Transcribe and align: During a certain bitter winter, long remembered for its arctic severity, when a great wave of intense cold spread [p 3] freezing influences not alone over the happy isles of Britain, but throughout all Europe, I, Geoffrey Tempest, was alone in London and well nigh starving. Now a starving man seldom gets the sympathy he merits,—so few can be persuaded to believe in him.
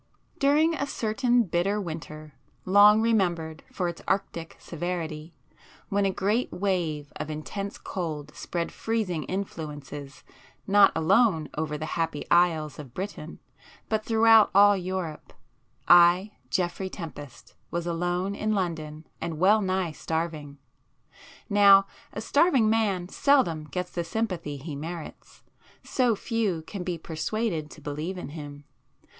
During 0.39 0.73
a 0.73 0.87
certain 0.87 1.43
bitter 1.43 1.79
winter, 1.79 2.33
long 2.65 3.01
remembered 3.03 3.61
for 3.71 3.87
its 3.87 4.01
arctic 4.07 4.55
severity, 4.57 5.35
when 5.89 6.07
a 6.07 6.11
great 6.11 6.51
wave 6.51 7.13
of 7.17 7.29
intense 7.29 7.77
cold 7.77 8.31
spread 8.33 8.69
[p 8.69 8.73
3] 8.73 8.73
freezing 8.75 9.23
influences 9.25 10.23
not 10.65 10.91
alone 10.95 11.49
over 11.55 11.77
the 11.77 11.85
happy 11.85 12.25
isles 12.31 12.79
of 12.79 12.95
Britain, 12.95 13.37
but 13.89 14.03
throughout 14.03 14.49
all 14.55 14.75
Europe, 14.75 15.33
I, 15.87 16.31
Geoffrey 16.49 16.89
Tempest, 16.89 17.53
was 17.69 17.85
alone 17.85 18.33
in 18.33 18.53
London 18.55 19.05
and 19.21 19.37
well 19.37 19.61
nigh 19.61 19.91
starving. 19.91 20.57
Now 21.47 21.85
a 22.11 22.21
starving 22.21 22.67
man 22.71 23.07
seldom 23.07 23.65
gets 23.65 23.91
the 23.91 24.03
sympathy 24.03 24.57
he 24.57 24.75
merits,—so 24.75 26.15
few 26.15 26.63
can 26.63 26.81
be 26.83 26.97
persuaded 26.97 27.69
to 27.69 27.81
believe 27.81 28.17
in 28.17 28.29
him. 28.29 28.63